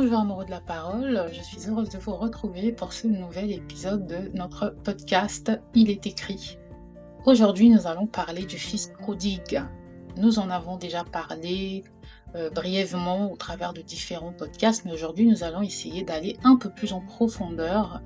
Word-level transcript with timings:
Bonjour 0.00 0.20
amoureux 0.20 0.44
de 0.44 0.52
la 0.52 0.60
parole, 0.60 1.28
je 1.32 1.42
suis 1.42 1.68
heureuse 1.68 1.88
de 1.88 1.98
vous 1.98 2.14
retrouver 2.14 2.70
pour 2.70 2.92
ce 2.92 3.08
nouvel 3.08 3.50
épisode 3.50 4.06
de 4.06 4.30
notre 4.32 4.68
podcast 4.84 5.50
Il 5.74 5.90
est 5.90 6.06
écrit. 6.06 6.56
Aujourd'hui 7.26 7.68
nous 7.68 7.88
allons 7.88 8.06
parler 8.06 8.44
du 8.44 8.58
fils 8.58 8.92
prodigue. 9.00 9.60
Nous 10.16 10.38
en 10.38 10.50
avons 10.50 10.76
déjà 10.76 11.02
parlé 11.02 11.82
euh, 12.36 12.48
brièvement 12.48 13.32
au 13.32 13.36
travers 13.36 13.72
de 13.72 13.82
différents 13.82 14.32
podcasts, 14.32 14.84
mais 14.84 14.92
aujourd'hui 14.92 15.26
nous 15.26 15.42
allons 15.42 15.62
essayer 15.62 16.04
d'aller 16.04 16.36
un 16.44 16.54
peu 16.54 16.70
plus 16.70 16.92
en 16.92 17.00
profondeur 17.00 18.00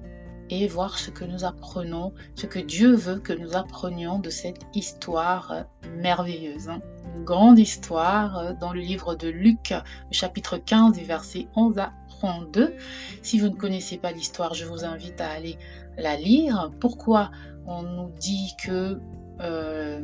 et 0.51 0.67
voir 0.67 0.99
ce 0.99 1.11
que 1.11 1.25
nous 1.25 1.45
apprenons, 1.45 2.13
ce 2.35 2.47
que 2.47 2.59
Dieu 2.59 2.95
veut 2.95 3.19
que 3.19 3.33
nous 3.33 3.57
apprenions 3.57 4.19
de 4.19 4.31
cette 4.31 4.63
histoire 4.75 5.65
merveilleuse. 5.97 6.69
Hein. 6.69 6.81
Une 7.17 7.25
grande 7.25 7.59
histoire 7.59 8.39
euh, 8.39 8.53
dans 8.59 8.73
le 8.73 8.81
livre 8.81 9.15
de 9.15 9.29
Luc, 9.29 9.75
chapitre 10.11 10.57
15, 10.57 10.95
des 10.95 11.05
versets 11.05 11.47
11 11.57 11.79
à 11.79 11.93
32. 12.09 12.75
Si 13.23 13.39
vous 13.39 13.49
ne 13.49 13.57
connaissez 13.57 13.99
pas 13.99 14.13
l'histoire, 14.13 14.55
je 14.55 14.65
vous 14.65 14.85
invite 14.85 15.21
à 15.21 15.31
aller 15.31 15.59
la 15.97 16.17
lire. 16.17 16.71
Pourquoi 16.81 17.31
on 17.67 17.83
nous 17.83 18.11
dit 18.19 18.53
que... 18.65 19.01
Euh, 19.41 20.03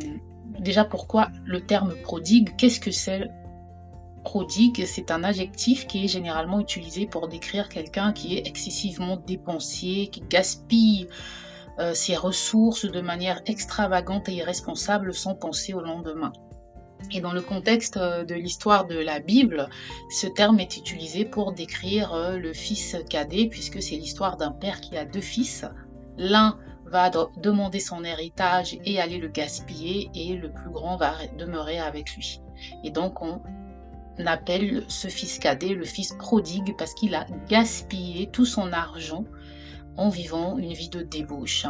déjà, 0.58 0.84
pourquoi 0.84 1.28
le 1.44 1.60
terme 1.60 1.94
prodigue? 2.02 2.56
Qu'est-ce 2.56 2.80
que 2.80 2.90
c'est 2.90 3.28
prodigue, 4.28 4.84
c'est 4.84 5.10
un 5.10 5.24
adjectif 5.24 5.86
qui 5.86 6.04
est 6.04 6.08
généralement 6.08 6.60
utilisé 6.60 7.06
pour 7.06 7.28
décrire 7.28 7.70
quelqu'un 7.70 8.12
qui 8.12 8.36
est 8.36 8.46
excessivement 8.46 9.16
dépensier, 9.16 10.08
qui 10.08 10.20
gaspille 10.20 11.08
euh, 11.78 11.94
ses 11.94 12.14
ressources 12.14 12.84
de 12.84 13.00
manière 13.00 13.40
extravagante 13.46 14.28
et 14.28 14.34
irresponsable 14.34 15.14
sans 15.14 15.34
penser 15.34 15.72
au 15.72 15.80
lendemain. 15.80 16.34
Et 17.10 17.22
dans 17.22 17.32
le 17.32 17.40
contexte 17.40 17.96
euh, 17.96 18.22
de 18.24 18.34
l'histoire 18.34 18.86
de 18.86 18.98
la 18.98 19.18
Bible, 19.18 19.70
ce 20.10 20.26
terme 20.26 20.60
est 20.60 20.76
utilisé 20.76 21.24
pour 21.24 21.52
décrire 21.52 22.12
euh, 22.12 22.36
le 22.36 22.52
fils 22.52 22.98
cadet, 23.08 23.46
puisque 23.46 23.80
c'est 23.80 23.96
l'histoire 23.96 24.36
d'un 24.36 24.52
père 24.52 24.82
qui 24.82 24.98
a 24.98 25.06
deux 25.06 25.22
fils. 25.22 25.64
L'un 26.18 26.58
va 26.84 27.08
demander 27.38 27.80
son 27.80 28.04
héritage 28.04 28.76
et 28.84 29.00
aller 29.00 29.16
le 29.16 29.28
gaspiller, 29.28 30.10
et 30.14 30.34
le 30.34 30.52
plus 30.52 30.70
grand 30.70 30.98
va 30.98 31.14
demeurer 31.38 31.78
avec 31.78 32.14
lui. 32.14 32.42
Et 32.84 32.90
donc 32.90 33.22
on 33.22 33.40
appelle 34.26 34.84
ce 34.88 35.08
fils 35.08 35.38
cadet 35.38 35.74
le 35.74 35.84
fils 35.84 36.12
prodigue 36.18 36.74
parce 36.76 36.94
qu'il 36.94 37.14
a 37.14 37.26
gaspillé 37.48 38.28
tout 38.30 38.44
son 38.44 38.72
argent 38.72 39.24
en 39.96 40.08
vivant 40.08 40.58
une 40.58 40.72
vie 40.72 40.88
de 40.88 41.02
débauche. 41.02 41.66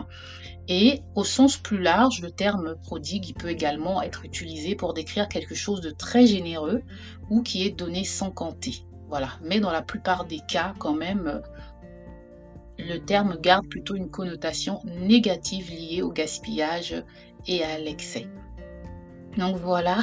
Et 0.69 1.01
au 1.15 1.25
sens 1.25 1.57
plus 1.57 1.81
large, 1.81 2.21
le 2.21 2.31
terme 2.31 2.77
prodigue 2.83 3.35
peut 3.39 3.49
également 3.49 4.03
être 4.03 4.25
utilisé 4.25 4.75
pour 4.75 4.93
décrire 4.93 5.29
quelque 5.29 5.55
chose 5.55 5.81
de 5.81 5.91
très 5.91 6.27
généreux 6.27 6.83
ou 7.31 7.43
qui 7.43 7.65
est 7.65 7.71
donné 7.71 8.05
sans 8.05 8.31
compter. 8.31 8.85
Voilà. 9.09 9.31
Mais 9.43 9.61
dans 9.61 9.71
la 9.71 9.81
plupart 9.81 10.27
des 10.27 10.41
cas, 10.47 10.75
quand 10.79 10.93
même, 10.93 11.41
le 12.79 12.99
terme 12.99 13.39
garde 13.41 13.67
plutôt 13.67 13.95
une 13.95 14.11
connotation 14.11 14.81
négative 14.85 15.71
liée 15.71 16.03
au 16.03 16.13
gaspillage 16.13 17.03
et 17.47 17.65
à 17.65 17.79
l'excès. 17.79 18.29
Donc 19.39 19.57
voilà, 19.57 20.01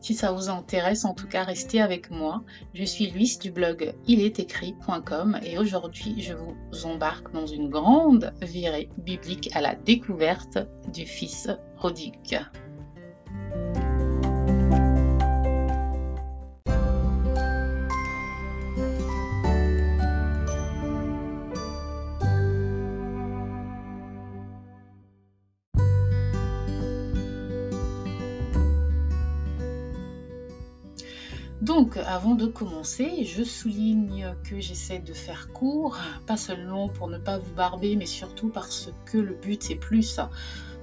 si 0.00 0.14
ça 0.14 0.32
vous 0.32 0.48
intéresse, 0.48 1.04
en 1.04 1.14
tout 1.14 1.26
cas, 1.26 1.44
restez 1.44 1.80
avec 1.80 2.10
moi. 2.10 2.42
Je 2.74 2.84
suis 2.84 3.10
Luis 3.10 3.38
du 3.40 3.50
blog 3.50 3.94
ilestécrit.com 4.06 5.38
et 5.42 5.58
aujourd'hui, 5.58 6.20
je 6.20 6.34
vous 6.34 6.86
embarque 6.86 7.32
dans 7.32 7.46
une 7.46 7.68
grande 7.68 8.32
virée 8.42 8.88
biblique 8.98 9.50
à 9.54 9.60
la 9.60 9.74
découverte 9.74 10.58
du 10.92 11.04
Fils 11.04 11.48
prodigue. 11.76 12.40
Avant 32.10 32.34
de 32.34 32.46
commencer, 32.46 33.24
je 33.24 33.44
souligne 33.44 34.34
que 34.42 34.58
j'essaie 34.58 34.98
de 34.98 35.12
faire 35.12 35.48
court, 35.52 35.96
pas 36.26 36.36
seulement 36.36 36.88
pour 36.88 37.08
ne 37.08 37.18
pas 37.18 37.38
vous 37.38 37.54
barber, 37.54 37.94
mais 37.94 38.06
surtout 38.06 38.48
parce 38.48 38.90
que 39.06 39.16
le 39.16 39.34
but 39.34 39.62
c'est 39.62 39.76
plus 39.76 40.18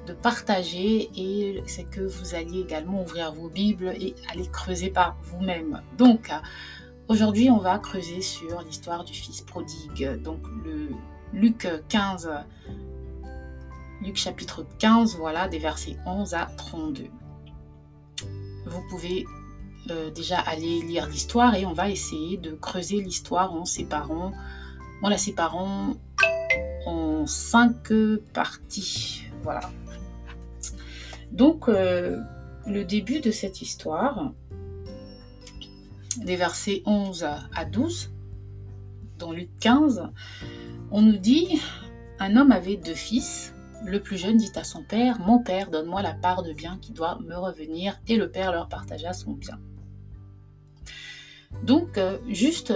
de 0.07 0.13
partager 0.13 1.09
et 1.17 1.61
c'est 1.67 1.83
que 1.83 1.99
vous 1.99 2.33
alliez 2.33 2.61
également 2.61 3.01
ouvrir 3.01 3.33
vos 3.33 3.49
Bibles 3.49 3.93
et 3.99 4.15
aller 4.31 4.47
creuser 4.47 4.89
par 4.89 5.17
vous-même. 5.23 5.81
Donc, 5.97 6.31
aujourd'hui, 7.09 7.49
on 7.49 7.59
va 7.59 7.77
creuser 7.77 8.21
sur 8.21 8.61
l'histoire 8.61 9.03
du 9.03 9.13
fils 9.13 9.41
prodigue. 9.41 10.21
Donc, 10.23 10.39
le 10.63 10.91
Luc 11.33 11.67
15, 11.89 12.31
Luc 14.01 14.15
chapitre 14.15 14.65
15, 14.79 15.17
voilà, 15.17 15.49
des 15.49 15.59
versets 15.59 15.97
11 16.05 16.35
à 16.35 16.45
32. 16.55 17.07
Vous 18.65 18.81
pouvez 18.89 19.25
euh, 19.89 20.11
déjà 20.11 20.39
aller 20.39 20.81
lire 20.81 21.07
l'histoire 21.07 21.55
et 21.55 21.65
on 21.65 21.73
va 21.73 21.89
essayer 21.89 22.37
de 22.37 22.51
creuser 22.51 23.01
l'histoire 23.01 23.53
en 23.53 23.65
séparant, 23.65 24.31
en 25.01 25.09
la 25.09 25.17
séparant 25.17 25.95
en 26.85 27.25
cinq 27.25 27.91
parties. 28.33 29.23
Voilà. 29.43 29.69
Donc, 31.31 31.67
euh, 31.67 32.19
le 32.65 32.83
début 32.83 33.19
de 33.19 33.31
cette 33.31 33.61
histoire, 33.61 34.33
des 36.17 36.35
versets 36.35 36.81
11 36.85 37.23
à 37.55 37.65
12, 37.65 38.11
dans 39.17 39.31
Luc 39.31 39.49
15, 39.59 40.09
on 40.91 41.01
nous 41.01 41.17
dit 41.17 41.61
un 42.19 42.35
homme 42.35 42.51
avait 42.51 42.77
deux 42.77 42.95
fils. 42.95 43.53
Le 43.85 44.01
plus 44.01 44.17
jeune 44.17 44.37
dit 44.37 44.51
à 44.55 44.63
son 44.63 44.83
père 44.83 45.19
Mon 45.19 45.39
père, 45.39 45.69
donne-moi 45.69 46.01
la 46.01 46.13
part 46.13 46.43
de 46.43 46.51
bien 46.51 46.79
qui 46.81 46.93
doit 46.93 47.19
me 47.19 47.35
revenir. 47.35 47.99
Et 48.07 48.15
le 48.15 48.31
père 48.31 48.51
leur 48.51 48.67
partagea 48.69 49.13
son 49.13 49.33
bien. 49.33 49.59
Donc, 51.63 51.97
euh, 51.97 52.17
juste 52.27 52.73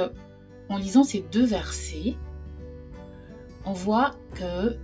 en 0.69 0.77
lisant 0.77 1.03
ces 1.03 1.21
deux 1.31 1.45
versets, 1.45 2.15
on 3.65 3.73
voit 3.73 4.11
que 4.35 4.77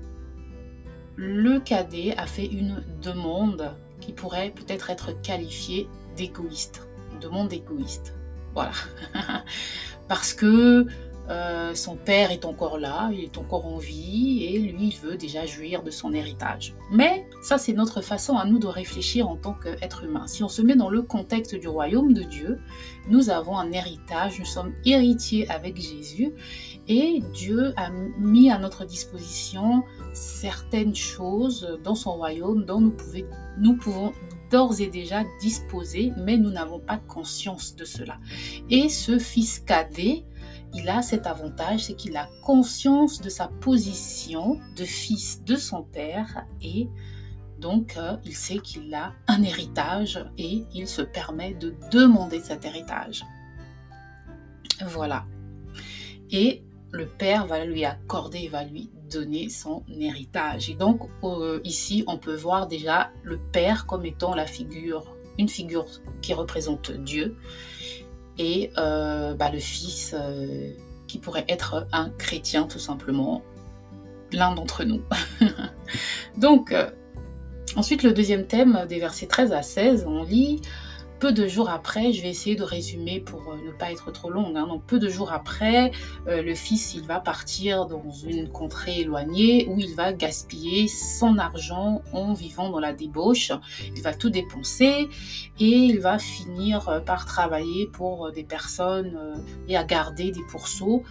le 1.15 1.59
cadet 1.59 2.15
a 2.17 2.27
fait 2.27 2.45
une 2.45 2.83
demande 3.01 3.73
qui 3.99 4.13
pourrait 4.13 4.51
peut-être 4.51 4.89
être 4.89 5.19
qualifiée 5.21 5.87
d'égoïste, 6.15 6.87
une 7.13 7.19
demande 7.19 7.51
égoïste. 7.51 8.13
Voilà. 8.53 8.71
Parce 10.07 10.33
que 10.33 10.85
euh, 11.29 11.75
son 11.75 11.95
père 11.95 12.31
est 12.31 12.45
encore 12.45 12.77
là, 12.77 13.09
il 13.11 13.23
est 13.23 13.37
encore 13.37 13.65
en 13.65 13.77
vie 13.77 14.45
et 14.45 14.59
lui, 14.59 14.89
il 14.89 14.97
veut 14.97 15.17
déjà 15.17 15.45
jouir 15.45 15.83
de 15.83 15.91
son 15.91 16.13
héritage. 16.13 16.73
Mais 16.91 17.26
ça, 17.41 17.57
c'est 17.57 17.73
notre 17.73 18.01
façon 18.01 18.35
à 18.37 18.45
nous 18.45 18.59
de 18.59 18.67
réfléchir 18.67 19.29
en 19.29 19.35
tant 19.37 19.53
qu'être 19.53 20.03
humain. 20.03 20.27
Si 20.27 20.43
on 20.43 20.49
se 20.49 20.61
met 20.61 20.75
dans 20.75 20.89
le 20.89 21.01
contexte 21.01 21.55
du 21.55 21.67
royaume 21.67 22.13
de 22.13 22.23
Dieu, 22.23 22.59
nous 23.09 23.29
avons 23.29 23.57
un 23.57 23.71
héritage, 23.71 24.39
nous 24.39 24.45
sommes 24.45 24.73
héritiers 24.85 25.49
avec 25.49 25.79
Jésus 25.79 26.33
et 26.87 27.21
Dieu 27.33 27.73
a 27.77 27.89
mis 28.19 28.49
à 28.49 28.57
notre 28.57 28.85
disposition 28.85 29.83
certaines 30.13 30.95
choses 30.95 31.79
dans 31.83 31.95
son 31.95 32.13
royaume 32.13 32.65
dont 32.65 32.81
nous, 32.81 32.95
nous 33.59 33.75
pouvons 33.77 34.13
d'ores 34.49 34.79
et 34.79 34.87
déjà 34.87 35.23
disposer, 35.41 36.13
mais 36.17 36.37
nous 36.37 36.51
n'avons 36.51 36.79
pas 36.79 36.97
conscience 36.97 37.75
de 37.75 37.85
cela. 37.85 38.17
Et 38.69 38.89
ce 38.89 39.19
fils 39.19 39.59
cadet, 39.59 40.25
il 40.73 40.89
a 40.89 41.01
cet 41.01 41.27
avantage, 41.27 41.85
c'est 41.85 41.95
qu'il 41.95 42.15
a 42.17 42.29
conscience 42.43 43.21
de 43.21 43.29
sa 43.29 43.47
position 43.47 44.59
de 44.75 44.83
fils 44.85 45.43
de 45.43 45.55
son 45.55 45.83
père 45.83 46.45
et 46.61 46.87
donc 47.59 47.97
euh, 47.97 48.17
il 48.23 48.35
sait 48.35 48.59
qu'il 48.59 48.93
a 48.93 49.13
un 49.27 49.41
héritage 49.41 50.23
et 50.37 50.63
il 50.73 50.87
se 50.87 51.01
permet 51.01 51.53
de 51.53 51.75
demander 51.91 52.39
cet 52.39 52.65
héritage. 52.65 53.25
Voilà. 54.85 55.25
Et 56.31 56.63
le 56.91 57.07
père 57.07 57.47
va 57.47 57.65
lui 57.65 57.83
accorder, 57.83 58.47
va 58.47 58.63
lui 58.63 58.89
donner 59.09 59.49
son 59.49 59.83
héritage. 59.89 60.69
Et 60.69 60.75
donc 60.75 61.01
euh, 61.23 61.59
ici, 61.63 62.03
on 62.07 62.17
peut 62.17 62.35
voir 62.35 62.67
déjà 62.67 63.11
le 63.23 63.39
père 63.39 63.85
comme 63.87 64.05
étant 64.05 64.35
la 64.35 64.45
figure, 64.45 65.15
une 65.39 65.49
figure 65.49 65.87
qui 66.21 66.33
représente 66.33 66.91
Dieu 66.91 67.37
et 68.37 68.71
euh, 68.77 69.33
bah, 69.33 69.49
le 69.49 69.59
fils 69.59 70.15
qui 71.07 71.17
pourrait 71.17 71.45
être 71.47 71.87
un 71.91 72.11
chrétien 72.11 72.65
tout 72.67 72.79
simplement, 72.79 73.41
l'un 74.31 74.53
d'entre 74.53 74.83
nous. 74.83 75.01
Donc, 76.37 76.73
ensuite 77.77 78.03
le 78.03 78.11
deuxième 78.11 78.45
thème 78.45 78.85
des 78.89 78.99
versets 78.99 79.27
13 79.27 79.53
à 79.53 79.61
16, 79.61 80.05
on 80.07 80.23
lit 80.23 80.61
peu 81.19 81.31
de 81.31 81.47
jours 81.47 81.69
après, 81.69 82.13
je 82.13 82.21
vais 82.21 82.29
essayer 82.29 82.55
de 82.55 82.63
résumer 82.63 83.19
pour 83.19 83.41
euh, 83.51 83.57
ne 83.65 83.71
pas 83.71 83.91
être 83.91 84.11
trop 84.11 84.29
longue. 84.29 84.55
Hein. 84.55 84.67
donc 84.67 84.83
peu 84.83 84.99
de 84.99 85.09
jours 85.09 85.31
après, 85.31 85.91
euh, 86.27 86.41
le 86.41 86.53
fils 86.53 86.93
il 86.93 87.03
va 87.03 87.19
partir 87.19 87.85
dans 87.85 88.11
une 88.11 88.49
contrée 88.49 88.99
éloignée 88.99 89.67
où 89.67 89.79
il 89.79 89.95
va 89.95 90.13
gaspiller 90.13 90.87
son 90.87 91.37
argent 91.37 92.01
en 92.13 92.33
vivant 92.33 92.69
dans 92.69 92.79
la 92.79 92.93
débauche. 92.93 93.51
Il 93.95 94.01
va 94.01 94.13
tout 94.13 94.29
dépenser 94.29 95.07
et 95.59 95.65
il 95.65 95.99
va 95.99 96.19
finir 96.19 96.87
euh, 96.89 96.99
par 96.99 97.25
travailler 97.25 97.87
pour 97.87 98.31
des 98.31 98.43
personnes 98.43 99.43
et 99.67 99.75
à 99.75 99.83
garder 99.83 100.31
des 100.31 100.43
pourceaux. 100.51 101.03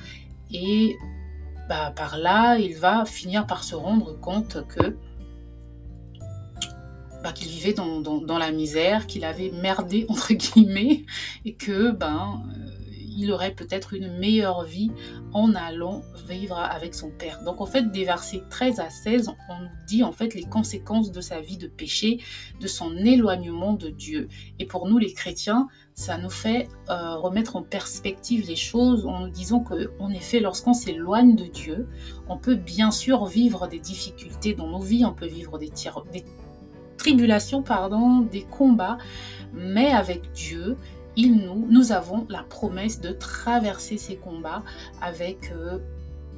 Et 0.53 0.97
bah, 1.69 1.93
par 1.97 2.17
là, 2.17 2.59
il 2.59 2.77
va 2.77 3.05
finir 3.05 3.47
par 3.47 3.65
se 3.65 3.75
rendre 3.75 4.19
compte 4.21 4.65
que 4.69 4.97
qu'il 7.33 7.49
vivait 7.49 7.73
dans, 7.73 8.39
la 8.39 8.53
misère, 8.53 9.07
qu'il 9.07 9.25
avait 9.25 9.51
merdé 9.51 10.07
entre 10.09 10.33
guillemets, 10.35 11.05
et 11.45 11.55
que 11.55 11.91
ben 11.91 12.43
euh, 12.49 12.77
il 13.17 13.33
aurait 13.33 13.55
peut-être 13.55 13.95
une 13.95 14.19
meilleure 14.19 14.65
vie 14.65 14.91
en 15.33 15.55
allant 15.55 16.03
vivre 16.29 16.59
avec 16.59 16.95
son 16.95 17.11
père. 17.11 17.43
Donc 17.43 17.61
en 17.61 17.67
fait, 17.67 17.91
des 17.91 18.05
versets 18.05 18.43
13 18.51 18.81
à 18.81 18.91
16, 18.91 19.31
on 19.49 19.61
nous 19.63 19.69
dit 19.87 20.03
en 20.03 20.13
fait 20.13 20.35
les 20.35 20.45
conséquences 20.45 21.11
de 21.13 21.21
sa 21.21 21.41
vie 21.41 21.57
de 21.57 21.67
péché, 21.67 22.21
de 22.61 22.67
son 22.67 22.97
éloignement 22.97 23.73
de 23.73 23.89
Dieu. 23.89 24.29
Et 24.59 24.67
pour 24.67 24.87
nous 24.87 24.99
les 24.99 25.13
chrétiens, 25.13 25.69
ça 25.95 26.19
nous 26.19 26.31
fait 26.31 26.69
euh, 26.91 27.17
remettre 27.17 27.57
en 27.57 27.63
perspective 27.63 28.47
les 28.47 28.57
choses 28.57 29.07
en 29.07 29.21
nous 29.21 29.31
disant 29.31 29.61
que, 29.61 29.91
en 29.99 30.11
effet, 30.11 30.41
lorsqu'on 30.41 30.75
s'éloigne 30.75 31.37
de 31.37 31.47
Dieu, 31.47 31.89
on 32.29 32.37
peut 32.37 32.57
bien 32.57 32.91
sûr 32.91 33.25
vivre 33.25 33.67
des 33.67 33.79
difficultés 33.79 34.53
dans 34.53 34.69
nos 34.69 34.81
vies, 34.81 35.07
on 35.07 35.15
peut 35.15 35.27
vivre 35.27 35.59
des, 35.59 35.73
des 36.13 36.25
tribulations, 37.07 37.63
pardon, 37.63 38.23
des 38.23 38.43
combats, 38.43 38.99
mais 39.53 39.93
avec 39.93 40.33
Dieu, 40.33 40.77
il 41.15 41.37
nous, 41.37 41.65
nous 41.71 41.93
avons 41.93 42.27
la 42.29 42.43
promesse 42.43 43.01
de 43.01 43.11
traverser 43.11 43.97
ces 43.97 44.17
combats 44.17 44.65
avec 45.01 45.53
euh, 45.53 45.79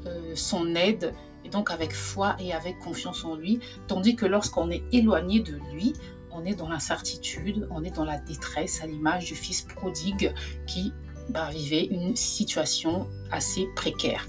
euh, 0.04 0.32
son 0.34 0.74
aide 0.74 1.14
et 1.46 1.48
donc 1.48 1.70
avec 1.70 1.94
foi 1.94 2.36
et 2.38 2.52
avec 2.52 2.78
confiance 2.80 3.24
en 3.24 3.34
lui, 3.34 3.60
tandis 3.86 4.14
que 4.14 4.26
lorsqu'on 4.26 4.70
est 4.70 4.82
éloigné 4.92 5.40
de 5.40 5.58
lui, 5.72 5.94
on 6.32 6.44
est 6.44 6.54
dans 6.54 6.68
l'incertitude, 6.68 7.66
on 7.70 7.82
est 7.82 7.96
dans 7.96 8.04
la 8.04 8.18
détresse 8.18 8.82
à 8.84 8.86
l'image 8.86 9.24
du 9.24 9.34
fils 9.34 9.62
prodigue 9.62 10.34
qui 10.66 10.92
bah, 11.30 11.48
vivait 11.50 11.86
une 11.86 12.14
situation 12.14 13.08
assez 13.30 13.66
précaire. 13.74 14.26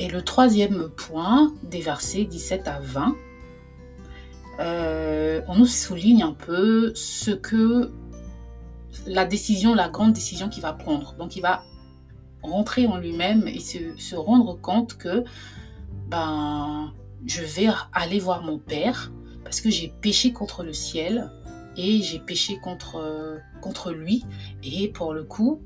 Et 0.00 0.08
le 0.08 0.20
troisième 0.22 0.90
point, 0.90 1.54
des 1.62 1.80
versets 1.80 2.24
17 2.24 2.66
à 2.66 2.80
20, 2.80 3.16
euh, 4.60 5.42
on 5.48 5.56
nous 5.56 5.66
souligne 5.66 6.22
un 6.22 6.32
peu 6.32 6.92
ce 6.94 7.30
que 7.30 7.92
la 9.06 9.24
décision, 9.24 9.74
la 9.74 9.88
grande 9.88 10.12
décision 10.12 10.48
qu'il 10.48 10.62
va 10.62 10.72
prendre. 10.72 11.14
Donc 11.14 11.36
il 11.36 11.42
va 11.42 11.62
rentrer 12.42 12.86
en 12.86 12.96
lui-même 12.96 13.46
et 13.48 13.60
se, 13.60 14.14
rendre 14.14 14.58
compte 14.60 14.96
que 14.96 15.24
ben, 16.08 16.92
je 17.26 17.42
vais 17.42 17.68
aller 17.92 18.18
voir 18.18 18.42
mon 18.42 18.58
Père 18.58 19.12
parce 19.44 19.60
que 19.60 19.70
j'ai 19.70 19.92
péché 20.00 20.32
contre 20.32 20.62
le 20.62 20.72
ciel 20.72 21.30
et 21.76 22.00
j'ai 22.02 22.18
péché 22.18 22.58
contre, 22.58 23.40
contre 23.60 23.92
lui. 23.92 24.24
Et 24.62 24.88
pour 24.88 25.12
le 25.12 25.24
coup, 25.24 25.60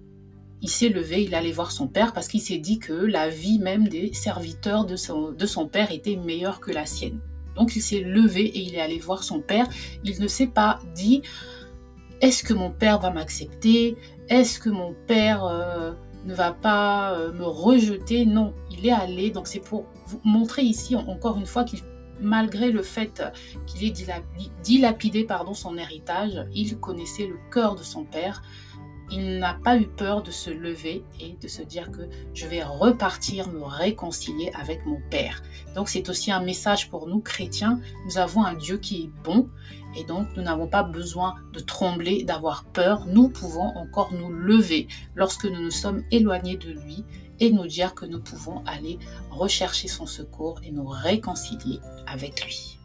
il 0.63 0.69
s'est 0.69 0.89
levé, 0.89 1.23
il 1.25 1.35
allait 1.35 1.53
voir 1.53 1.71
son 1.71 1.87
père 1.87 2.13
parce 2.13 2.29
qu'il 2.29 2.41
s'est 2.41 2.59
dit 2.59 2.79
que 2.79 2.93
la 2.93 3.29
vie 3.29 3.59
même 3.59 3.89
des 3.89 4.13
serviteurs 4.13 4.85
de 4.85 4.97
son, 4.97 5.33
de 5.33 5.47
son 5.47 5.67
père 5.67 5.91
était 5.91 6.17
meilleure 6.17 6.61
que 6.61 6.71
la 6.71 6.85
sienne. 6.85 7.21
Donc 7.61 7.77
il 7.77 7.83
s'est 7.83 8.01
levé 8.01 8.41
et 8.41 8.61
il 8.61 8.75
est 8.75 8.81
allé 8.81 8.99
voir 8.99 9.23
son 9.23 9.41
père. 9.41 9.69
Il 10.03 10.19
ne 10.19 10.27
s'est 10.29 10.47
pas 10.47 10.79
dit 10.95 11.21
est-ce 12.23 12.43
que 12.43 12.55
mon 12.55 12.71
père 12.71 12.99
va 12.99 13.11
m'accepter? 13.11 13.97
Est-ce 14.29 14.59
que 14.59 14.71
mon 14.71 14.95
père 15.07 15.45
euh, 15.45 15.93
ne 16.25 16.35
va 16.35 16.53
pas 16.53 17.13
euh, 17.13 17.33
me 17.33 17.45
rejeter? 17.45 18.25
Non, 18.25 18.55
il 18.71 18.87
est 18.87 18.93
allé. 18.93 19.31
Donc 19.31 19.47
c'est 19.47 19.61
pour 19.61 19.85
vous 20.07 20.21
montrer 20.25 20.63
ici 20.63 20.97
encore 20.97 21.37
une 21.37 21.47
fois 21.47 21.65
qu'il 21.65 21.81
malgré 22.23 22.71
le 22.71 22.83
fait 22.83 23.23
qu'il 23.67 23.89
ait 23.89 23.95
dilapidé 24.63 25.25
pardon, 25.25 25.55
son 25.55 25.79
héritage, 25.79 26.47
il 26.53 26.79
connaissait 26.79 27.27
le 27.27 27.39
cœur 27.51 27.75
de 27.77 27.83
son 27.83 28.05
père 28.05 28.43
il 29.11 29.39
n'a 29.39 29.55
pas 29.55 29.77
eu 29.77 29.87
peur 29.87 30.23
de 30.23 30.31
se 30.31 30.51
lever 30.51 31.05
et 31.21 31.37
de 31.41 31.49
se 31.49 31.63
dire 31.63 31.91
que 31.91 32.03
je 32.35 32.47
vais 32.47 32.63
repartir 32.63 33.49
me 33.49 33.63
réconcilier 33.63 34.51
avec 34.55 34.85
mon 34.87 35.01
Père. 35.11 35.43
Donc 35.75 35.89
c'est 35.89 36.09
aussi 36.09 36.31
un 36.31 36.43
message 36.43 36.91
pour 36.91 37.07
nous 37.07 37.21
chrétiens. 37.21 37.81
Nous 38.07 38.19
avons 38.19 38.45
un 38.45 38.55
Dieu 38.55 38.79
qui 38.79 39.05
est 39.05 39.25
bon 39.25 39.49
et 39.97 40.05
donc 40.05 40.29
nous 40.37 40.43
n'avons 40.43 40.69
pas 40.69 40.83
besoin 40.83 41.35
de 41.53 41.61
trembler, 41.61 42.25
d'avoir 42.25 42.65
peur. 42.65 43.07
Nous 43.07 43.29
pouvons 43.29 43.77
encore 43.77 44.13
nous 44.13 44.31
lever 44.31 44.89
lorsque 45.15 45.45
nous 45.45 45.61
nous 45.61 45.71
sommes 45.71 46.05
éloignés 46.11 46.57
de 46.57 46.71
lui 46.71 47.05
et 47.41 47.51
nous 47.51 47.67
dire 47.67 47.95
que 47.95 48.07
nous 48.07 48.21
pouvons 48.21 48.63
aller 48.67 48.99
rechercher 49.31 49.89
son 49.89 50.07
secours 50.07 50.61
et 50.63 50.71
nous 50.71 50.87
réconcilier 50.87 51.81
avec 52.07 52.45
lui. 52.45 52.80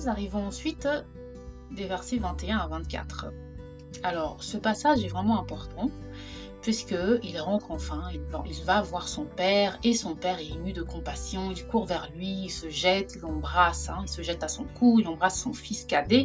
Nous 0.00 0.08
arrivons 0.08 0.46
ensuite 0.46 0.88
des 1.70 1.84
versets 1.84 2.16
21 2.16 2.56
à 2.56 2.66
24. 2.68 3.26
Alors, 4.02 4.42
ce 4.42 4.56
passage 4.56 5.04
est 5.04 5.08
vraiment 5.08 5.38
important 5.38 5.90
puisqu'il 6.62 7.38
rentre 7.38 7.70
enfin, 7.70 8.04
il 8.12 8.64
va 8.64 8.80
voir 8.80 9.08
son 9.08 9.26
père 9.26 9.78
et 9.84 9.92
son 9.92 10.14
père 10.14 10.38
est 10.38 10.52
ému 10.52 10.72
de 10.72 10.80
compassion, 10.80 11.50
il 11.50 11.66
court 11.66 11.84
vers 11.84 12.08
lui, 12.16 12.44
il 12.44 12.50
se 12.50 12.70
jette, 12.70 13.12
il 13.16 13.20
l'embrasse, 13.20 13.90
hein, 13.90 13.98
il 14.02 14.08
se 14.08 14.22
jette 14.22 14.42
à 14.42 14.48
son 14.48 14.64
cou, 14.64 15.00
il 15.00 15.06
embrasse 15.06 15.38
son 15.38 15.52
fils 15.52 15.84
cadet 15.84 16.24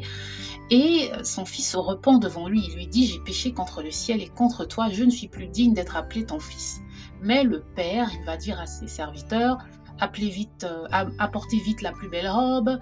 et 0.69 1.12
son 1.24 1.44
fils 1.44 1.71
se 1.71 1.78
repent 1.78 2.19
devant 2.21 2.48
lui, 2.48 2.63
il 2.66 2.75
lui 2.75 2.88
dit 2.88 3.07
j'ai 3.07 3.19
péché 3.19 3.51
contre 3.51 3.81
le 3.81 3.92
ciel 3.92 4.21
et 4.21 4.30
contre 4.30 4.63
toi, 4.63 4.88
je 4.89 5.04
ne 5.04 5.12
suis 5.12 5.28
plus 5.28 5.48
digne 5.48 5.74
d'être 5.74 5.98
appelé 5.98 6.25
ton 6.25 6.39
fils. 6.39 6.80
Mais 7.21 7.44
le 7.44 7.62
père, 7.62 8.10
il 8.18 8.25
va 8.25 8.38
dire 8.38 8.60
à 8.60 8.68
ses 8.68 8.88
serviteurs, 8.88 9.57
appelez 10.00 10.30
vite, 10.30 10.65
euh, 10.65 10.88
apportez 11.19 11.59
vite 11.59 11.81
la 11.81 11.92
plus 11.92 12.09
belle 12.09 12.30
robe, 12.30 12.80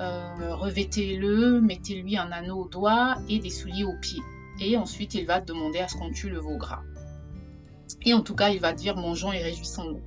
euh, 0.00 0.54
revêtez-le, 0.54 1.60
mettez-lui 1.60 2.16
un 2.16 2.30
anneau 2.32 2.64
au 2.64 2.68
doigt 2.68 3.16
et 3.28 3.38
des 3.38 3.50
souliers 3.50 3.84
aux 3.84 3.98
pieds. 4.00 4.22
Et 4.60 4.76
ensuite, 4.76 5.14
il 5.14 5.26
va 5.26 5.40
demander 5.40 5.80
à 5.80 5.88
ce 5.88 5.96
qu'on 5.96 6.10
tue 6.10 6.30
le 6.30 6.38
veau 6.38 6.56
gras. 6.56 6.82
Et 8.04 8.14
en 8.14 8.22
tout 8.22 8.34
cas, 8.34 8.50
il 8.50 8.60
va 8.60 8.72
dire 8.72 8.96
mangeons 8.96 9.32
et 9.32 9.42
réjouissons-nous. 9.42 10.00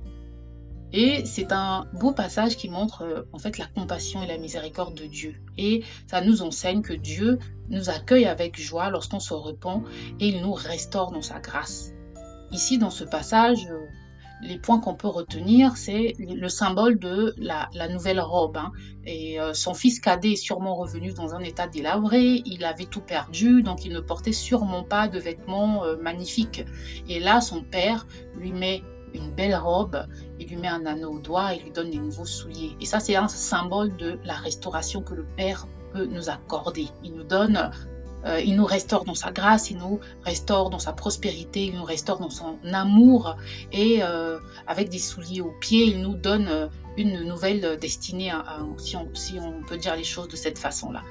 Et 0.92 1.24
c'est 1.24 1.52
un 1.52 1.86
beau 1.92 2.12
passage 2.12 2.56
qui 2.56 2.68
montre 2.68 3.02
euh, 3.02 3.22
en 3.32 3.38
fait 3.38 3.58
la 3.58 3.66
compassion 3.66 4.22
et 4.22 4.26
la 4.26 4.38
miséricorde 4.38 4.94
de 4.94 5.06
Dieu. 5.06 5.36
Et 5.56 5.84
ça 6.08 6.20
nous 6.20 6.42
enseigne 6.42 6.82
que 6.82 6.92
Dieu 6.92 7.38
nous 7.68 7.90
accueille 7.90 8.26
avec 8.26 8.60
joie 8.60 8.90
lorsqu'on 8.90 9.20
se 9.20 9.32
repent 9.32 9.84
et 10.18 10.28
il 10.28 10.42
nous 10.42 10.52
restaure 10.52 11.12
dans 11.12 11.22
sa 11.22 11.38
grâce. 11.38 11.92
Ici, 12.50 12.78
dans 12.78 12.90
ce 12.90 13.04
passage, 13.04 13.68
les 14.42 14.58
points 14.58 14.80
qu'on 14.80 14.94
peut 14.94 15.08
retenir, 15.08 15.76
c'est 15.76 16.14
le 16.18 16.48
symbole 16.48 16.98
de 16.98 17.34
la, 17.38 17.68
nouvelle 17.88 18.20
robe. 18.20 18.56
Hein. 18.56 18.72
Et 19.06 19.40
euh, 19.40 19.52
son 19.54 19.74
fils 19.74 20.00
cadet 20.00 20.32
est 20.32 20.36
sûrement 20.36 20.76
revenu 20.76 21.12
dans 21.12 21.34
un 21.34 21.40
état 21.40 21.66
délabré, 21.66 22.42
il 22.44 22.64
avait 22.64 22.84
tout 22.84 23.00
perdu, 23.00 23.62
donc 23.62 23.84
il 23.84 23.92
ne 23.92 24.00
portait 24.00 24.32
sûrement 24.32 24.82
pas 24.82 25.08
de 25.08 25.18
vêtements 25.18 25.84
euh, 25.84 25.96
magnifiques. 25.96 26.64
Et 27.08 27.20
là, 27.20 27.40
son 27.40 27.62
père 27.62 28.06
lui 28.36 28.52
met 28.52 28.82
une 29.14 29.30
belle 29.30 29.56
robe, 29.56 30.06
il 30.38 30.48
lui 30.48 30.56
met 30.56 30.68
un 30.68 30.86
anneau 30.86 31.12
au 31.14 31.18
doigt 31.18 31.54
et 31.54 31.58
lui 31.58 31.70
donne 31.70 31.90
des 31.90 31.98
nouveaux 31.98 32.26
souliers. 32.26 32.76
Et 32.80 32.86
ça, 32.86 33.00
c'est 33.00 33.16
un 33.16 33.28
symbole 33.28 33.96
de 33.96 34.18
la 34.24 34.34
restauration 34.34 35.02
que 35.02 35.14
le 35.14 35.24
père 35.36 35.66
peut 35.92 36.06
nous 36.06 36.30
accorder. 36.30 36.86
Il 37.02 37.14
nous 37.14 37.24
donne 37.24 37.70
euh, 38.26 38.40
il 38.40 38.56
nous 38.56 38.64
restaure 38.64 39.04
dans 39.04 39.14
sa 39.14 39.30
grâce, 39.30 39.70
il 39.70 39.78
nous 39.78 40.00
restaure 40.24 40.70
dans 40.70 40.78
sa 40.78 40.92
prospérité, 40.92 41.66
il 41.66 41.76
nous 41.76 41.84
restaure 41.84 42.18
dans 42.18 42.30
son 42.30 42.58
amour 42.72 43.36
et 43.72 44.02
euh, 44.02 44.38
avec 44.66 44.88
des 44.88 44.98
souliers 44.98 45.40
aux 45.40 45.54
pieds, 45.60 45.84
il 45.86 46.02
nous 46.02 46.14
donne 46.14 46.48
euh, 46.48 46.66
une 46.96 47.22
nouvelle 47.22 47.78
destinée, 47.80 48.32
si, 48.76 48.96
on, 48.96 49.08
si, 49.14 49.38
on, 49.38 49.62
peut 49.62 49.78
dire 49.78 49.96
les 49.96 50.04
choses 50.04 50.28
de 50.28 50.36
cette 50.36 50.58
façon-là. 50.58 51.02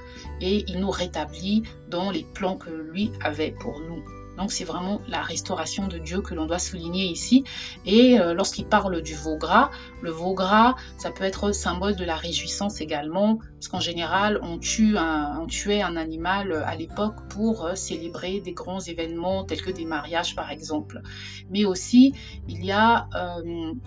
Et 0.42 0.66
il 0.68 0.80
nous 0.80 0.92
rétablit 0.92 1.64
dans 1.88 2.12
les 2.12 2.26
plans 2.34 2.58
que 2.58 2.70
lui 2.70 3.12
avait 3.24 3.52
pour 3.52 3.80
nous. 3.80 4.04
Donc 4.40 4.54
c'est 4.54 4.64
vraiment 4.64 5.02
la 5.08 5.22
restauration 5.22 5.88
de 5.88 5.98
Dieu 5.98 6.22
que 6.22 6.34
l'on 6.34 6.46
doit 6.46 6.60
souligner 6.60 7.06
ici. 7.06 7.44
Et 7.86 8.20
euh, 8.20 8.34
lorsqu'il 8.34 8.66
parle 8.66 9.02
du 9.02 9.14
veau 9.14 9.38
gras, 9.38 9.70
le 10.02 10.12
veau 10.12 10.34
gras, 10.34 10.76
ça 10.98 11.12
peut 11.12 11.26
être 11.26 11.52
symbole 11.52 11.96
de 11.96 12.06
la 12.06 12.16
réjouissance 12.16 12.80
également, 12.80 13.38
parce 13.54 13.68
qu'en 13.68 13.82
général, 13.82 14.40
on, 14.42 14.58
tue 14.58 14.98
un, 14.98 15.38
on 15.42 15.46
tuait 15.46 15.82
un 15.82 15.98
animal 15.98 16.54
euh, 16.54 16.66
à 16.66 16.76
l'époque 16.76 17.28
pour 17.30 17.66
euh, 17.66 17.76
célébrer 17.76 18.40
des 18.40 18.54
grands 18.54 18.80
événements 18.80 19.44
tels 19.44 19.62
que 19.62 19.72
des 19.72 19.86
mariages 19.86 20.36
par 20.36 20.52
exemple. 20.52 21.02
Mais 21.50 21.66
aussi, 21.66 22.14
il 22.48 22.64
y 22.64 22.72
a 22.72 23.08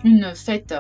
une 0.05 0.35
fête 0.35 0.75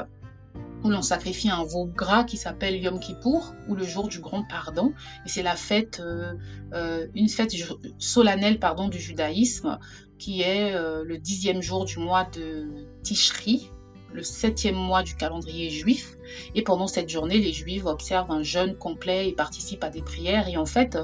où 0.84 0.90
l'on 0.90 1.02
sacrifie 1.02 1.50
un 1.50 1.64
veau 1.64 1.86
gras 1.86 2.24
qui 2.24 2.36
s'appelle 2.36 2.76
Yom 2.76 2.98
Kippour, 2.98 3.54
ou 3.68 3.74
le 3.74 3.84
jour 3.84 4.08
du 4.08 4.20
grand 4.20 4.44
pardon. 4.44 4.92
Et 5.24 5.28
c'est 5.28 5.42
la 5.42 5.56
fête, 5.56 6.00
euh, 6.00 6.32
euh, 6.74 7.06
une 7.14 7.28
fête 7.28 7.52
solennelle 7.98 8.58
pardon, 8.58 8.88
du 8.88 8.98
judaïsme, 8.98 9.78
qui 10.18 10.42
est 10.42 10.74
euh, 10.74 11.04
le 11.04 11.18
dixième 11.18 11.62
jour 11.62 11.84
du 11.84 11.98
mois 11.98 12.24
de 12.24 12.68
Tishri, 13.02 13.70
le 14.12 14.22
septième 14.22 14.74
mois 14.74 15.02
du 15.02 15.14
calendrier 15.14 15.70
juif. 15.70 16.16
Et 16.54 16.62
pendant 16.62 16.86
cette 16.86 17.08
journée, 17.08 17.38
les 17.38 17.52
juifs 17.52 17.86
observent 17.86 18.30
un 18.30 18.42
jeûne 18.42 18.76
complet 18.76 19.28
et 19.28 19.32
participent 19.32 19.84
à 19.84 19.90
des 19.90 20.02
prières. 20.02 20.48
Et 20.48 20.56
en 20.56 20.66
fait, 20.66 20.98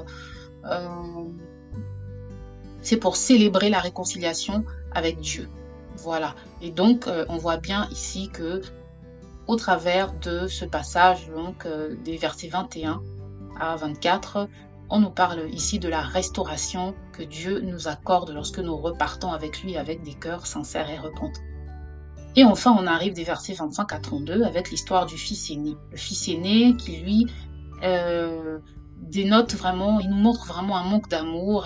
c'est 2.81 2.97
pour 2.97 3.15
célébrer 3.15 3.69
la 3.69 3.79
réconciliation 3.79 4.63
avec 4.91 5.19
Dieu. 5.19 5.49
Voilà. 5.97 6.35
Et 6.61 6.69
donc, 6.69 7.09
on 7.29 7.37
voit 7.37 7.57
bien 7.57 7.89
ici 7.91 8.29
que 8.31 8.61
au 9.49 9.55
travers 9.55 10.13
de 10.13 10.45
ce 10.45 10.63
passage, 10.63 11.27
donc 11.35 11.65
euh, 11.65 11.95
des 12.05 12.17
versets 12.17 12.49
21 12.49 13.01
à 13.59 13.75
24, 13.77 14.47
on 14.91 14.99
nous 14.99 15.09
parle 15.09 15.49
ici 15.51 15.79
de 15.79 15.89
la 15.89 16.01
restauration 16.01 16.93
que 17.13 17.23
Dieu 17.23 17.59
nous 17.59 17.87
accorde 17.87 18.29
lorsque 18.29 18.59
nous 18.59 18.77
repartons 18.77 19.31
avec 19.31 19.63
lui 19.63 19.75
avec 19.75 20.03
des 20.03 20.13
cœurs 20.13 20.45
sincères 20.45 20.87
et 20.91 20.99
repentants. 20.99 21.41
Et 22.35 22.43
enfin, 22.43 22.77
on 22.79 22.85
arrive 22.85 23.13
des 23.13 23.23
versets 23.23 23.53
25 23.53 23.91
à 23.91 23.97
32 23.97 24.43
avec 24.43 24.69
l'histoire 24.69 25.07
du 25.07 25.17
fils 25.17 25.49
aîné. 25.49 25.75
Le 25.89 25.97
fils 25.97 26.27
aîné 26.27 26.75
qui, 26.77 26.97
lui, 26.97 27.25
euh, 27.81 28.59
dénote 29.01 29.55
vraiment, 29.55 29.99
il 29.99 30.11
nous 30.11 30.15
montre 30.15 30.45
vraiment 30.45 30.77
un 30.77 30.83
manque 30.83 31.09
d'amour 31.09 31.65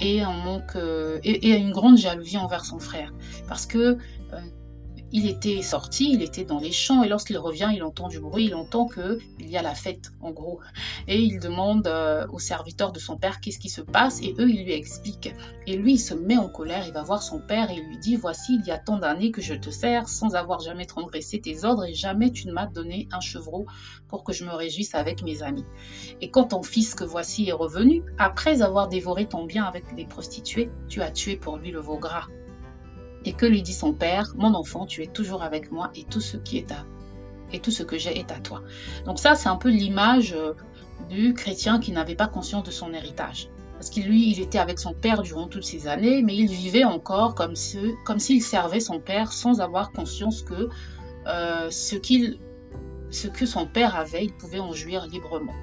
et 0.00 0.22
un 0.22 0.32
manque 0.32 0.76
euh, 0.76 1.18
et, 1.24 1.48
et, 1.48 1.56
une 1.56 1.72
grande 1.72 1.98
jalousie 1.98 2.38
envers 2.38 2.64
son 2.64 2.78
frère. 2.78 3.12
Parce 3.48 3.66
que 3.66 3.98
il 5.12 5.28
était 5.28 5.62
sorti, 5.62 6.12
il 6.12 6.22
était 6.22 6.44
dans 6.44 6.58
les 6.58 6.72
champs, 6.72 7.02
et 7.02 7.08
lorsqu'il 7.08 7.38
revient, 7.38 7.70
il 7.72 7.82
entend 7.82 8.08
du 8.08 8.20
bruit, 8.20 8.46
il 8.46 8.54
entend 8.54 8.88
qu'il 8.88 9.48
y 9.48 9.56
a 9.56 9.62
la 9.62 9.74
fête, 9.74 10.12
en 10.20 10.30
gros. 10.30 10.60
Et 11.06 11.20
il 11.20 11.38
demande 11.38 11.86
euh, 11.86 12.26
aux 12.32 12.38
serviteurs 12.38 12.92
de 12.92 12.98
son 12.98 13.16
père 13.16 13.40
qu'est-ce 13.40 13.58
qui 13.58 13.68
se 13.68 13.80
passe, 13.80 14.20
et 14.22 14.34
eux, 14.38 14.50
ils 14.50 14.64
lui 14.64 14.72
expliquent. 14.72 15.32
Et 15.66 15.76
lui, 15.76 15.94
il 15.94 15.98
se 15.98 16.14
met 16.14 16.36
en 16.36 16.48
colère, 16.48 16.84
il 16.86 16.92
va 16.92 17.02
voir 17.02 17.22
son 17.22 17.40
père 17.40 17.70
et 17.70 17.76
il 17.76 17.84
lui 17.84 17.98
dit, 17.98 18.16
voici, 18.16 18.58
il 18.60 18.66
y 18.66 18.70
a 18.70 18.78
tant 18.78 18.98
d'années 18.98 19.30
que 19.30 19.40
je 19.42 19.54
te 19.54 19.70
sers, 19.70 20.08
sans 20.08 20.34
avoir 20.34 20.60
jamais 20.60 20.86
transgressé 20.86 21.40
tes 21.40 21.64
ordres, 21.64 21.84
et 21.84 21.94
jamais 21.94 22.30
tu 22.32 22.46
ne 22.48 22.52
m'as 22.52 22.66
donné 22.66 23.08
un 23.12 23.20
chevreau 23.20 23.66
pour 24.08 24.24
que 24.24 24.32
je 24.32 24.44
me 24.44 24.52
réjouisse 24.52 24.94
avec 24.94 25.22
mes 25.22 25.42
amis. 25.42 25.64
Et 26.20 26.30
quand 26.30 26.48
ton 26.48 26.62
fils 26.62 26.94
que 26.94 27.04
voici 27.04 27.48
est 27.48 27.52
revenu, 27.52 28.02
après 28.18 28.62
avoir 28.62 28.88
dévoré 28.88 29.26
ton 29.26 29.44
bien 29.44 29.64
avec 29.64 29.94
des 29.94 30.06
prostituées, 30.06 30.70
tu 30.88 31.02
as 31.02 31.10
tué 31.10 31.36
pour 31.36 31.56
lui 31.58 31.70
le 31.70 31.80
veau 31.80 31.98
gras. 31.98 32.26
Et 33.26 33.32
que 33.32 33.44
lui 33.44 33.62
dit 33.62 33.74
son 33.74 33.92
père 33.92 34.32
Mon 34.36 34.54
enfant, 34.54 34.86
tu 34.86 35.02
es 35.02 35.08
toujours 35.08 35.42
avec 35.42 35.70
moi 35.70 35.90
et 35.94 36.04
tout 36.04 36.20
ce 36.20 36.36
qui 36.36 36.58
est 36.58 36.72
à 36.72 36.86
et 37.52 37.60
tout 37.60 37.70
ce 37.70 37.82
que 37.82 37.98
j'ai 37.98 38.18
est 38.18 38.30
à 38.32 38.38
toi. 38.40 38.62
Donc 39.04 39.18
ça, 39.18 39.34
c'est 39.34 39.48
un 39.48 39.56
peu 39.56 39.68
l'image 39.68 40.32
euh, 40.32 40.52
du 41.08 41.34
chrétien 41.34 41.78
qui 41.78 41.92
n'avait 41.92 42.14
pas 42.14 42.26
conscience 42.26 42.64
de 42.64 42.70
son 42.70 42.92
héritage. 42.92 43.48
Parce 43.74 43.90
qu'il 43.90 44.06
lui, 44.06 44.30
il 44.30 44.40
était 44.40 44.58
avec 44.58 44.78
son 44.78 44.94
père 44.94 45.22
durant 45.22 45.48
toutes 45.48 45.64
ces 45.64 45.86
années, 45.86 46.22
mais 46.22 46.34
il 46.34 46.48
vivait 46.48 46.84
encore 46.84 47.34
comme 47.34 47.54
s'il 47.54 47.94
comme 48.04 48.18
servait 48.18 48.80
son 48.80 49.00
père 49.00 49.32
sans 49.32 49.60
avoir 49.60 49.92
conscience 49.92 50.42
que 50.42 50.68
euh, 51.26 51.70
ce, 51.70 51.96
qu'il, 51.96 52.38
ce 53.10 53.28
que 53.28 53.44
son 53.44 53.66
père 53.66 53.94
avait, 53.96 54.24
il 54.24 54.32
pouvait 54.32 54.60
en 54.60 54.72
jouir 54.72 55.06
librement. 55.06 55.54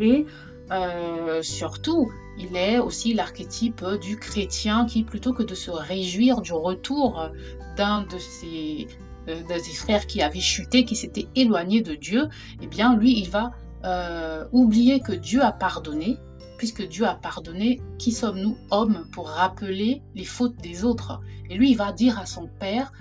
Et 0.00 0.26
euh, 0.70 1.42
surtout, 1.42 2.10
il 2.38 2.56
est 2.56 2.78
aussi 2.78 3.14
l'archétype 3.14 3.84
du 4.00 4.16
chrétien 4.18 4.86
qui, 4.86 5.02
plutôt 5.02 5.32
que 5.32 5.42
de 5.42 5.54
se 5.54 5.70
réjouir 5.70 6.40
du 6.40 6.52
retour 6.52 7.30
d'un 7.76 8.02
de 8.02 8.18
ses, 8.18 8.86
euh, 9.28 9.58
frères 9.74 10.06
qui 10.06 10.22
avait 10.22 10.40
chuté, 10.40 10.84
qui 10.84 10.96
s'était 10.96 11.28
éloigné 11.34 11.80
de 11.80 11.94
Dieu, 11.94 12.28
eh 12.60 12.66
bien, 12.66 12.96
lui, 12.96 13.18
il 13.18 13.30
va 13.30 13.52
euh, 13.84 14.44
oublier 14.52 15.00
que 15.00 15.12
Dieu 15.12 15.42
a 15.42 15.52
pardonné, 15.52 16.18
puisque 16.58 16.86
Dieu 16.86 17.06
a 17.06 17.14
pardonné, 17.14 17.80
qui 17.98 18.12
sommes-nous, 18.12 18.56
hommes, 18.70 19.06
pour 19.12 19.28
rappeler 19.28 20.02
les 20.14 20.24
fautes 20.24 20.56
des 20.56 20.84
autres? 20.84 21.20
Et 21.50 21.56
lui, 21.56 21.70
il 21.70 21.76
va 21.76 21.92
dire 21.92 22.18
à 22.18 22.26
son 22.26 22.48
père, 22.58 22.92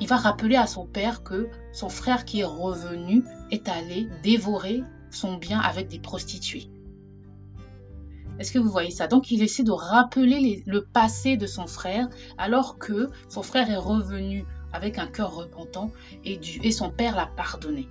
il 0.00 0.08
va 0.08 0.16
rappeler 0.16 0.56
à 0.56 0.66
son 0.66 0.86
père 0.86 1.22
que 1.22 1.48
son 1.72 1.88
frère 1.88 2.24
qui 2.24 2.40
est 2.40 2.44
revenu 2.44 3.22
est 3.50 3.68
allé 3.68 4.08
dévorer 4.22 4.82
son 5.10 5.36
bien 5.36 5.60
avec 5.60 5.88
des 5.88 5.98
prostituées. 5.98 6.71
Est-ce 8.42 8.50
que 8.50 8.58
vous 8.58 8.70
voyez 8.70 8.90
ça? 8.90 9.06
Donc 9.06 9.30
il 9.30 9.40
essaie 9.40 9.62
de 9.62 9.70
rappeler 9.70 10.64
le 10.66 10.82
passé 10.82 11.36
de 11.36 11.46
son 11.46 11.68
frère 11.68 12.08
alors 12.38 12.76
que 12.76 13.08
son 13.28 13.44
frère 13.44 13.70
est 13.70 13.76
revenu 13.76 14.44
avec 14.72 14.98
un 14.98 15.06
cœur 15.06 15.32
repentant 15.32 15.92
et, 16.24 16.40
et 16.64 16.72
son 16.72 16.90
père 16.90 17.14
l'a 17.14 17.26
pardonné. 17.36 17.86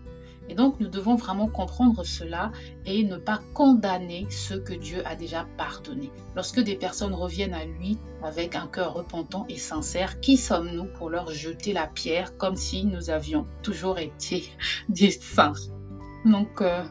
Et 0.49 0.53
donc 0.53 0.77
nous 0.81 0.89
devons 0.89 1.15
vraiment 1.15 1.47
comprendre 1.47 2.03
cela 2.03 2.51
et 2.85 3.05
ne 3.05 3.15
pas 3.15 3.39
condamner 3.53 4.27
ceux 4.29 4.59
que 4.59 4.73
Dieu 4.73 5.01
a 5.07 5.15
déjà 5.15 5.47
pardonnés. 5.55 6.11
Lorsque 6.35 6.59
des 6.59 6.75
personnes 6.75 7.13
reviennent 7.13 7.53
à 7.53 7.63
lui 7.63 7.97
avec 8.21 8.57
un 8.57 8.67
cœur 8.67 8.93
repentant 8.93 9.45
et 9.47 9.57
sincère, 9.57 10.19
qui 10.19 10.35
sommes-nous 10.35 10.87
pour 10.97 11.09
leur 11.09 11.31
jeter 11.31 11.71
la 11.71 11.87
pierre 11.87 12.35
comme 12.35 12.57
si 12.57 12.83
nous 12.83 13.09
avions 13.09 13.45
toujours 13.63 13.99
été 13.99 14.43
des 14.89 15.11
saints? 15.11 15.53
Donc 16.25 16.61
euh, 16.61 16.83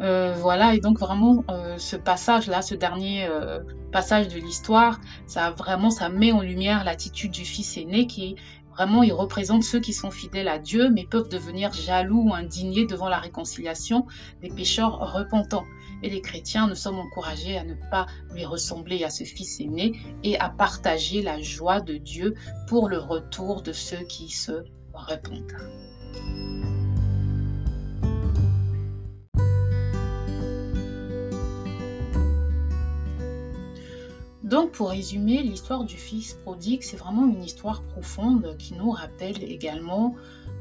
euh, 0.00 0.34
voilà, 0.36 0.74
et 0.74 0.80
donc 0.80 0.98
vraiment 0.98 1.44
euh, 1.50 1.78
ce 1.78 1.96
passage-là, 1.96 2.62
ce 2.62 2.74
dernier 2.74 3.26
euh, 3.26 3.60
passage 3.92 4.28
de 4.28 4.38
l'histoire, 4.38 5.00
ça 5.26 5.50
vraiment 5.50 5.90
ça 5.90 6.08
met 6.08 6.32
en 6.32 6.40
lumière 6.40 6.84
l'attitude 6.84 7.30
du 7.30 7.44
fils 7.44 7.76
aîné 7.76 8.06
qui 8.06 8.34
vraiment 8.72 9.04
il 9.04 9.12
représente 9.12 9.62
ceux 9.62 9.78
qui 9.78 9.92
sont 9.92 10.10
fidèles 10.10 10.48
à 10.48 10.58
Dieu 10.58 10.90
mais 10.90 11.06
peuvent 11.08 11.28
devenir 11.28 11.72
jaloux 11.72 12.28
ou 12.28 12.34
indignés 12.34 12.86
devant 12.86 13.08
la 13.08 13.18
réconciliation 13.18 14.06
des 14.42 14.48
pécheurs 14.48 15.14
repentants. 15.14 15.64
Et 16.02 16.10
les 16.10 16.20
chrétiens, 16.20 16.66
nous 16.66 16.74
sommes 16.74 16.98
encouragés 16.98 17.56
à 17.56 17.64
ne 17.64 17.74
pas 17.90 18.06
lui 18.34 18.44
ressembler 18.44 19.04
à 19.04 19.10
ce 19.10 19.24
fils 19.24 19.60
aîné 19.60 19.92
et 20.24 20.38
à 20.38 20.50
partager 20.50 21.22
la 21.22 21.40
joie 21.40 21.80
de 21.80 21.96
Dieu 21.96 22.34
pour 22.66 22.88
le 22.88 22.98
retour 22.98 23.62
de 23.62 23.72
ceux 23.72 24.04
qui 24.04 24.28
se 24.28 24.64
repentent. 24.92 25.54
Donc 34.54 34.70
pour 34.70 34.90
résumer, 34.90 35.42
l'histoire 35.42 35.82
du 35.82 35.96
fils 35.96 36.34
prodigue, 36.44 36.84
c'est 36.84 36.96
vraiment 36.96 37.26
une 37.26 37.42
histoire 37.42 37.82
profonde 37.82 38.54
qui 38.56 38.74
nous 38.74 38.92
rappelle 38.92 39.42
également 39.42 40.14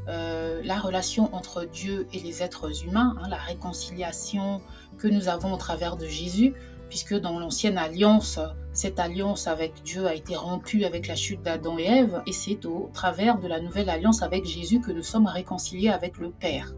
euh, 0.08 0.64
la 0.64 0.80
relation 0.80 1.32
entre 1.36 1.64
Dieu 1.66 2.08
et 2.12 2.20
les 2.20 2.42
êtres 2.42 2.86
humains, 2.86 3.16
hein, 3.22 3.28
la 3.30 3.38
réconciliation 3.38 4.62
que 4.98 5.08
nous 5.08 5.28
avons 5.28 5.54
au 5.54 5.58
travers 5.58 5.96
de 5.96 6.08
Jésus, 6.08 6.56
puisque 6.90 7.14
dans 7.14 7.38
l'ancienne 7.38 7.78
alliance, 7.78 8.40
cette 8.72 9.00
alliance 9.00 9.46
avec 9.46 9.84
Dieu 9.84 10.08
a 10.08 10.16
été 10.16 10.36
rompue 10.36 10.86
avec 10.86 11.08
la 11.08 11.16
chute 11.16 11.44
d'Adam 11.44 11.78
et 11.78 11.84
Ève, 11.84 12.24
et 12.26 12.34
c'est 12.34 12.66
au 12.66 12.90
travers 12.96 13.38
de 13.38 13.48
la 13.48 13.60
nouvelle 13.60 13.92
alliance 13.92 14.24
avec 14.24 14.44
Jésus 14.44 14.82
que 14.82 14.92
nous 14.92 15.04
sommes 15.04 15.28
réconciliés 15.28 15.90
avec 15.90 16.18
le 16.18 16.32
Père. 16.32 16.74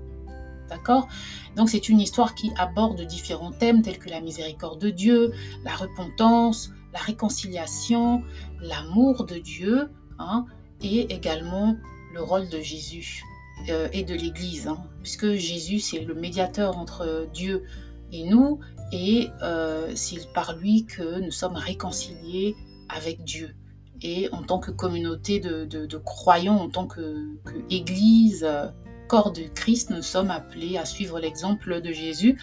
D'accord? 0.67 1.07
Donc 1.55 1.69
c'est 1.69 1.87
une 1.87 2.01
histoire 2.01 2.35
qui 2.35 2.51
aborde 2.57 2.99
différents 3.03 3.53
thèmes 3.53 3.83
tels 3.83 3.99
que 3.99 4.09
la 4.09 4.19
miséricorde 4.19 4.81
de 4.81 4.89
Dieu, 4.89 5.31
la 5.63 5.75
repentance, 5.75 6.71
la 6.95 7.01
réconciliation, 7.01 8.23
l'amour 8.61 9.25
de 9.25 9.37
Dieu, 9.37 9.89
hein, 10.17 10.45
et 10.81 11.13
également 11.13 11.75
le 12.13 12.23
rôle 12.23 12.47
de 12.47 12.61
Jésus 12.61 13.21
euh, 13.69 13.89
et 13.91 14.03
de 14.03 14.15
l'Église, 14.15 14.67
hein, 14.67 14.77
puisque 15.01 15.33
Jésus 15.33 15.79
c'est 15.79 15.99
le 15.99 16.13
médiateur 16.13 16.77
entre 16.77 17.27
Dieu 17.33 17.63
et 18.13 18.23
nous, 18.23 18.59
et 18.93 19.27
euh, 19.43 19.91
c'est 19.93 20.31
par 20.31 20.55
lui 20.55 20.85
que 20.85 21.19
nous 21.19 21.31
sommes 21.31 21.57
réconciliés 21.57 22.55
avec 22.87 23.25
Dieu. 23.25 23.53
Et 24.01 24.29
en 24.31 24.43
tant 24.43 24.59
que 24.59 24.71
communauté 24.71 25.41
de, 25.41 25.97
croyants, 25.97 26.57
en 26.57 26.69
tant 26.69 26.87
que, 26.87 27.35
que 27.43 27.55
Église, 27.69 28.47
corps 29.09 29.33
de 29.33 29.43
Christ, 29.53 29.89
nous 29.89 30.01
sommes 30.01 30.31
appelés 30.31 30.77
à 30.77 30.85
suivre 30.85 31.19
l'exemple 31.19 31.81
de 31.81 31.91
Jésus 31.91 32.37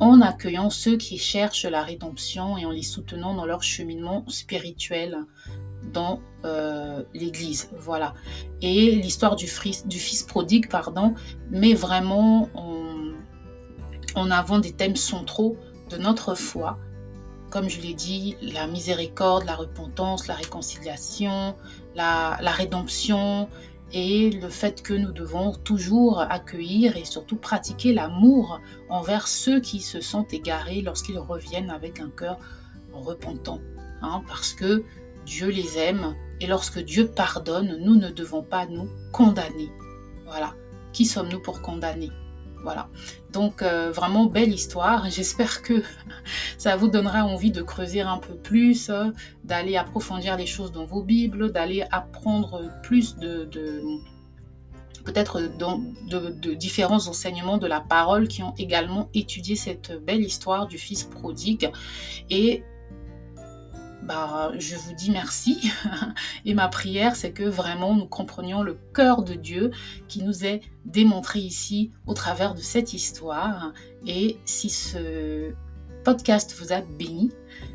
en 0.00 0.20
accueillant 0.20 0.70
ceux 0.70 0.96
qui 0.96 1.18
cherchent 1.18 1.64
la 1.64 1.82
rédemption 1.82 2.58
et 2.58 2.66
en 2.66 2.70
les 2.70 2.82
soutenant 2.82 3.34
dans 3.34 3.46
leur 3.46 3.62
cheminement 3.62 4.24
spirituel 4.28 5.16
dans 5.92 6.20
euh, 6.44 7.02
l'Église. 7.14 7.70
Voilà. 7.78 8.14
Et 8.60 8.92
l'histoire 8.96 9.36
du, 9.36 9.46
fils 9.46 10.22
prodigue, 10.24 10.68
pardon, 10.68 11.14
met 11.50 11.74
vraiment 11.74 12.48
en, 12.54 14.30
avant 14.30 14.58
des 14.58 14.72
thèmes 14.72 14.96
centraux 14.96 15.56
de 15.90 15.96
notre 15.96 16.34
foi. 16.34 16.78
Comme 17.50 17.68
je 17.68 17.80
l'ai 17.80 17.94
dit, 17.94 18.36
la 18.42 18.66
miséricorde, 18.66 19.44
la 19.44 19.54
repentance, 19.54 20.26
la 20.26 20.34
réconciliation, 20.34 21.54
la 21.94 22.36
rédemption 22.42 23.48
et 23.92 24.30
le 24.30 24.48
fait 24.48 24.82
que 24.82 24.94
nous 24.94 25.12
devons 25.12 25.52
toujours 25.52 26.20
accueillir 26.20 26.96
et 26.96 27.04
surtout 27.04 27.36
pratiquer 27.36 27.92
l'amour 27.92 28.60
envers 28.88 29.28
ceux 29.28 29.60
qui 29.60 29.80
se 29.80 30.00
sont 30.00 30.26
égarés 30.28 30.82
lorsqu'ils 30.82 31.18
reviennent 31.18 31.70
avec 31.70 32.00
un 32.00 32.10
cœur 32.10 32.38
repentant. 32.92 33.60
Hein, 34.02 34.22
parce 34.26 34.52
que 34.52 34.84
Dieu 35.24 35.48
les 35.48 35.78
aime 35.78 36.14
et 36.40 36.46
lorsque 36.46 36.80
Dieu 36.80 37.08
pardonne, 37.08 37.78
nous 37.80 37.96
ne 37.96 38.10
devons 38.10 38.42
pas 38.42 38.66
nous 38.66 38.88
condamner. 39.12 39.70
Voilà. 40.24 40.54
qui 40.92 41.04
sommes-nous 41.04 41.40
pour 41.40 41.62
condamner? 41.62 42.10
Voilà. 42.66 42.88
Donc 43.32 43.62
euh, 43.62 43.92
vraiment 43.92 44.26
belle 44.26 44.52
histoire. 44.52 45.08
J'espère 45.08 45.62
que 45.62 45.84
ça 46.58 46.74
vous 46.76 46.88
donnera 46.88 47.24
envie 47.24 47.52
de 47.52 47.62
creuser 47.62 48.00
un 48.00 48.18
peu 48.18 48.34
plus, 48.34 48.90
d'aller 49.44 49.76
approfondir 49.76 50.36
les 50.36 50.46
choses 50.46 50.72
dans 50.72 50.84
vos 50.84 51.04
Bibles, 51.04 51.52
d'aller 51.52 51.84
apprendre 51.92 52.68
plus 52.82 53.14
de, 53.18 53.48
peut-être 55.04 55.42
de, 55.42 56.54
différents 56.54 57.06
enseignements 57.06 57.58
de 57.58 57.68
la 57.68 57.80
parole 57.80 58.26
qui 58.26 58.42
ont 58.42 58.54
également 58.58 59.10
étudié 59.14 59.54
cette 59.54 59.92
belle 60.04 60.22
histoire 60.22 60.66
du 60.66 60.76
fils 60.76 61.04
prodigue. 61.04 61.70
Et 62.30 62.64
bah, 64.06 64.52
je 64.58 64.76
vous 64.76 64.92
dis 64.94 65.10
merci. 65.10 65.70
Et 66.44 66.54
ma 66.54 66.68
prière, 66.68 67.16
c'est 67.16 67.32
que 67.32 67.42
vraiment 67.42 67.94
nous 67.94 68.06
comprenions 68.06 68.62
le 68.62 68.78
cœur 68.94 69.22
de 69.22 69.34
Dieu 69.34 69.70
qui 70.08 70.22
nous 70.22 70.44
est 70.44 70.60
démontré 70.84 71.40
ici 71.40 71.90
au 72.06 72.14
travers 72.14 72.54
de 72.54 72.60
cette 72.60 72.92
histoire. 72.92 73.72
Et 74.06 74.38
si 74.44 74.70
ce 74.70 75.52
podcast 76.04 76.54
vous 76.58 76.72
a 76.72 76.80
béni, 76.80 77.32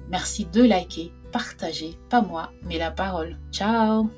merci 0.09 0.45
de 0.45 0.63
liker, 0.63 1.11
partager, 1.31 1.97
pas 2.09 2.21
moi, 2.21 2.51
mais 2.63 2.77
la 2.77 2.91
parole. 2.91 3.37
Ciao 3.51 4.09